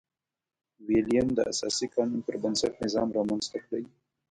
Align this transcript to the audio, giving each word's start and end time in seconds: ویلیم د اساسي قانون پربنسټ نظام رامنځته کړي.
ویلیم 0.87 1.27
د 1.33 1.39
اساسي 1.51 1.87
قانون 1.95 2.19
پربنسټ 2.27 2.73
نظام 2.83 3.07
رامنځته 3.17 3.57
کړي. 3.65 3.83